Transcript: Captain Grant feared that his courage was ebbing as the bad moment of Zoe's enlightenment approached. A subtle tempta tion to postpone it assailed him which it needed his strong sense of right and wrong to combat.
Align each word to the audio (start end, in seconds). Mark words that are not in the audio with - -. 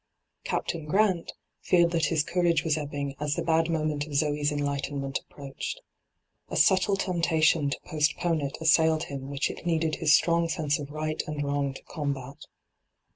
Captain 0.43 0.87
Grant 0.87 1.31
feared 1.61 1.91
that 1.91 2.05
his 2.05 2.23
courage 2.23 2.63
was 2.63 2.75
ebbing 2.75 3.13
as 3.19 3.35
the 3.35 3.43
bad 3.43 3.69
moment 3.69 4.07
of 4.07 4.15
Zoe's 4.15 4.51
enlightenment 4.51 5.19
approached. 5.19 5.79
A 6.49 6.55
subtle 6.57 6.97
tempta 6.97 7.43
tion 7.43 7.69
to 7.69 7.79
postpone 7.85 8.41
it 8.41 8.57
assailed 8.59 9.03
him 9.03 9.29
which 9.29 9.51
it 9.51 9.63
needed 9.63 9.97
his 9.97 10.15
strong 10.15 10.49
sense 10.49 10.79
of 10.79 10.89
right 10.89 11.21
and 11.27 11.43
wrong 11.43 11.75
to 11.75 11.83
combat. 11.83 12.47